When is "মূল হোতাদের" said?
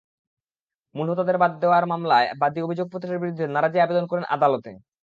0.95-1.37